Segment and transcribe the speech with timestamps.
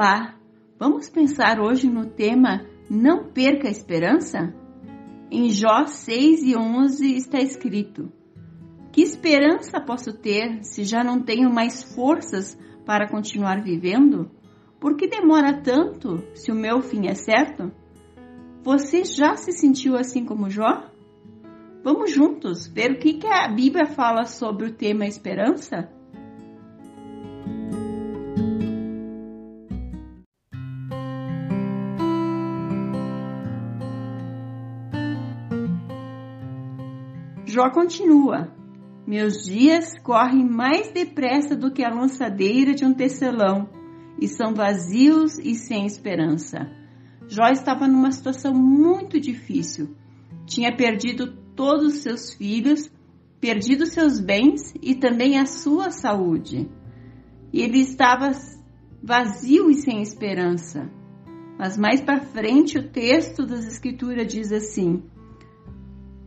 [0.00, 0.36] Olá,
[0.78, 4.54] vamos pensar hoje no tema Não perca a esperança?
[5.28, 8.08] Em Jó 6 e 11 está escrito:
[8.92, 14.30] Que esperança posso ter se já não tenho mais forças para continuar vivendo?
[14.78, 17.72] Por que demora tanto se o meu fim é certo?
[18.62, 20.92] Você já se sentiu assim como Jó?
[21.82, 25.90] Vamos juntos ver o que, a Bíblia fala sobre o tema esperança?
[37.48, 38.52] Jó continua:
[39.06, 43.70] Meus dias correm mais depressa do que a lançadeira de um tecelão
[44.20, 46.70] e são vazios e sem esperança.
[47.26, 49.96] Jó estava numa situação muito difícil.
[50.44, 52.90] Tinha perdido todos os seus filhos,
[53.40, 56.68] perdido seus bens e também a sua saúde.
[57.50, 58.30] Ele estava
[59.02, 60.90] vazio e sem esperança.
[61.58, 65.02] Mas mais para frente o texto das escrituras diz assim: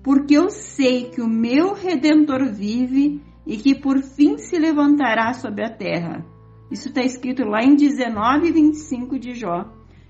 [0.03, 5.63] porque eu sei que o meu redentor vive e que por fim se levantará sobre
[5.63, 6.25] a terra.
[6.71, 9.65] Isso está escrito lá em 19, 25 de Jó.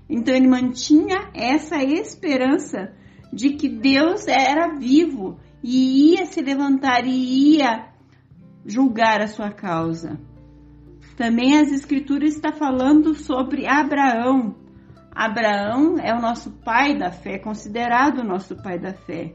[0.08, 2.94] Então ele mantinha essa esperança
[3.32, 7.88] de que Deus era vivo e ia se levantar e ia
[8.64, 10.20] julgar a sua causa.
[11.16, 14.54] Também as escrituras está falando sobre Abraão.
[15.14, 19.34] Abraão é o nosso pai da fé, considerado o nosso pai da fé.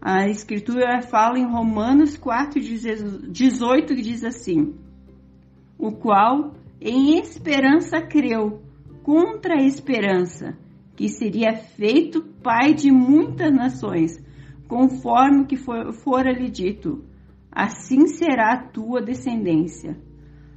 [0.00, 4.74] A escritura fala em Romanos 4, 18, que diz assim:
[5.76, 8.62] O qual em esperança creu,
[9.02, 10.56] contra a esperança,
[10.94, 14.22] que seria feito pai de muitas nações,
[14.68, 17.04] conforme que for, fora lhe dito:
[17.50, 19.98] assim será a tua descendência.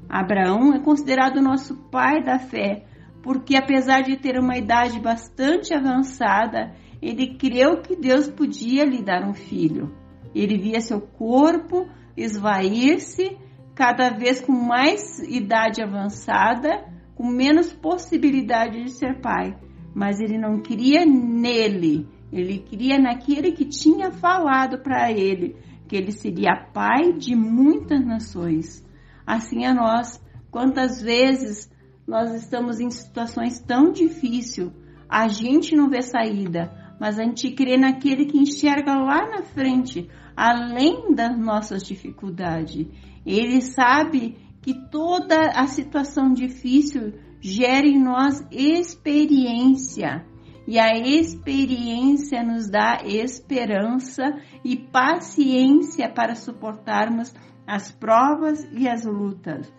[0.07, 2.85] Abraão é considerado nosso pai da fé,
[3.23, 9.27] porque apesar de ter uma idade bastante avançada, ele creu que Deus podia lhe dar
[9.27, 9.91] um filho.
[10.35, 13.37] Ele via seu corpo esvair-se
[13.73, 16.85] cada vez com mais idade avançada,
[17.15, 19.57] com menos possibilidade de ser pai.
[19.93, 25.55] Mas ele não queria nele, ele queria naquele que tinha falado para ele
[25.91, 28.81] que ele seria pai de muitas nações.
[29.27, 31.69] Assim é nós, quantas vezes
[32.07, 34.71] nós estamos em situações tão difíceis,
[35.09, 40.07] a gente não vê saída, mas a gente crê naquele que enxerga lá na frente,
[40.37, 42.85] além das nossas dificuldades.
[43.25, 50.23] Ele sabe que toda a situação difícil gera em nós experiência.
[50.67, 57.33] E a experiência nos dá esperança e paciência para suportarmos
[57.65, 59.73] as provas e as lutas.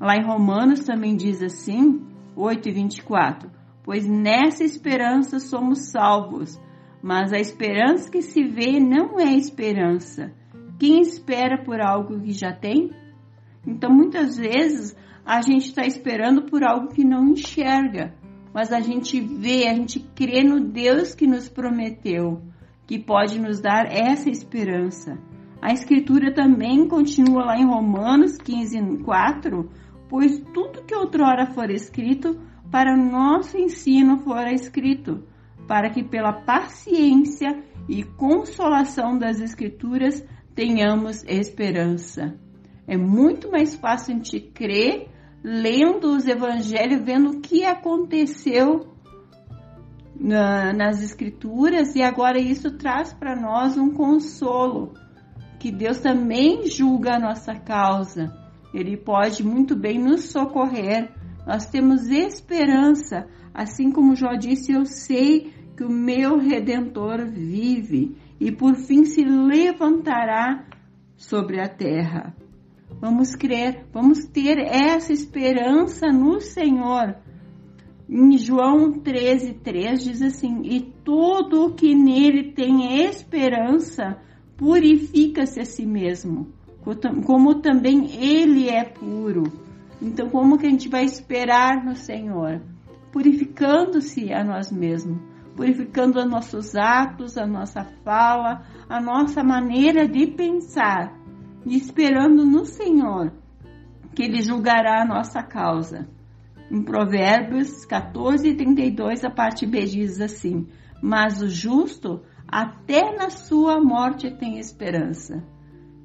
[0.00, 2.00] Lá em Romanos também diz assim,
[2.34, 6.60] 8 e 24 pois nessa esperança somos salvos.
[7.02, 10.32] Mas a esperança que se vê não é esperança.
[10.78, 12.90] Quem espera por algo que já tem?
[13.66, 18.14] Então, muitas vezes, a gente está esperando por algo que não enxerga,
[18.52, 22.42] mas a gente vê, a gente crê no Deus que nos prometeu,
[22.86, 25.18] que pode nos dar essa esperança.
[25.60, 29.70] A Escritura também continua lá em Romanos 15, 4,
[30.08, 32.36] pois tudo que outrora for escrito
[32.72, 35.22] para nosso ensino fora escrito,
[35.68, 42.34] para que pela paciência e consolação das Escrituras tenhamos esperança.
[42.86, 45.06] É muito mais fácil a gente crer
[45.44, 48.86] lendo os evangelhos, vendo o que aconteceu
[50.18, 54.94] na, nas Escrituras, e agora isso traz para nós um consolo,
[55.60, 58.32] que Deus também julga a nossa causa.
[58.72, 61.12] Ele pode muito bem nos socorrer
[61.46, 68.52] nós temos esperança, assim como Jó disse: Eu sei que o meu redentor vive e
[68.52, 70.66] por fim se levantará
[71.16, 72.34] sobre a terra.
[73.00, 77.16] Vamos crer, vamos ter essa esperança no Senhor.
[78.08, 84.18] Em João 13, 3 diz assim: E todo o que nele tem esperança
[84.56, 86.52] purifica-se a si mesmo,
[87.26, 89.61] como também ele é puro.
[90.02, 92.60] Então, como que a gente vai esperar no Senhor?
[93.12, 95.22] Purificando-se a nós mesmos,
[95.54, 101.16] purificando os nossos atos, a nossa fala, a nossa maneira de pensar,
[101.64, 103.32] e esperando no Senhor,
[104.12, 106.08] que Ele julgará a nossa causa.
[106.68, 110.66] Em Provérbios 14, 32, a parte B diz assim:
[111.00, 115.44] Mas o justo, até na sua morte, tem esperança.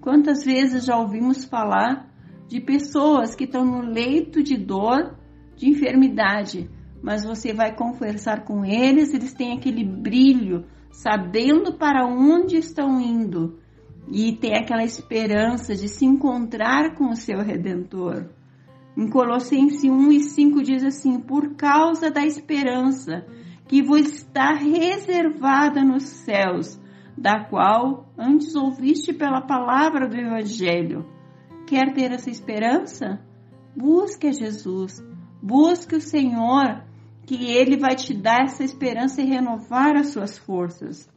[0.01, 2.07] Quantas vezes já ouvimos falar
[2.47, 5.15] de pessoas que estão no leito de dor,
[5.55, 6.69] de enfermidade,
[7.01, 13.59] mas você vai conversar com eles, eles têm aquele brilho, sabendo para onde estão indo
[14.09, 18.29] e tem aquela esperança de se encontrar com o seu redentor.
[18.95, 23.25] Em Colossenses 1 e 5 diz assim: Por causa da esperança
[23.67, 26.79] que vos está reservada nos céus,
[27.17, 31.16] da qual antes ouviste pela palavra do Evangelho.
[31.67, 33.19] Quer ter essa esperança?
[33.75, 35.05] Busque a Jesus,
[35.43, 36.83] busque o Senhor,
[37.25, 41.07] que Ele vai te dar essa esperança e renovar as suas forças.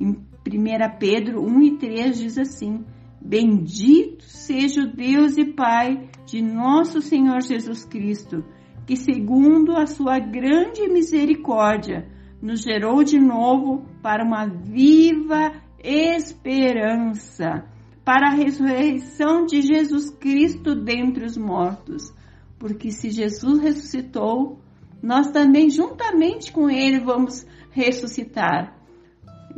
[0.00, 2.84] Em 1 Pedro 1 e 3 diz assim:
[3.20, 8.42] Bendito seja o Deus e Pai de nosso Senhor Jesus Cristo
[8.86, 12.08] que, segundo a sua grande misericórdia,
[12.40, 17.64] nos gerou de novo para uma viva esperança,
[18.04, 22.12] para a ressurreição de Jesus Cristo dentre os mortos.
[22.58, 24.60] Porque se Jesus ressuscitou,
[25.02, 28.76] nós também, juntamente com Ele, vamos ressuscitar.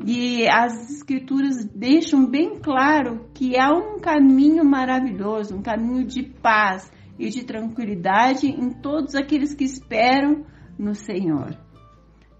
[0.05, 6.91] E as Escrituras deixam bem claro que há um caminho maravilhoso, um caminho de paz,
[7.19, 10.44] e de tranquilidade em todos aqueles que esperam
[10.79, 11.56] no Senhor.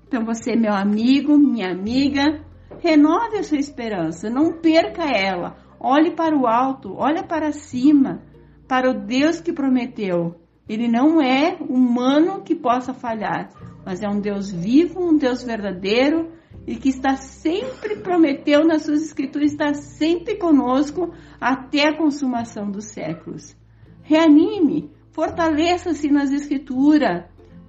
[0.07, 2.45] Então, você, meu amigo, minha amiga,
[2.81, 5.57] renove a sua esperança, não perca ela.
[5.87, 8.23] Olhe para o alto, olhe para cima,
[8.67, 10.35] para o Deus que prometeu.
[10.67, 13.51] Ele não é humano que possa falhar,
[13.85, 16.33] mas é um Deus vivo, um Deus verdadeiro
[16.67, 22.87] e que está sempre prometeu nas suas escrituras, está sempre conosco até a consumação dos
[22.87, 23.55] séculos.
[24.03, 27.25] Reanime, fortaleça-se nas Escrituras,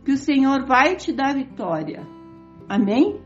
[0.05, 2.07] que o Senhor vai te dar vitória.
[2.69, 3.19] Amém?